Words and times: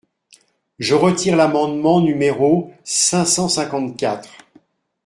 Je 0.79 0.95
retire 0.95 1.35
l’amendement 1.35 1.99
numéro 2.01 2.73
cinq 2.83 3.25
cent 3.25 3.47
cinquante-quatre. 3.47 4.31